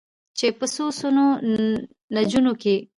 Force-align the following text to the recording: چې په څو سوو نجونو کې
چې 0.37 0.47
په 0.59 0.65
څو 0.75 0.85
سوو 0.99 1.27
نجونو 2.15 2.53
کې 2.61 2.75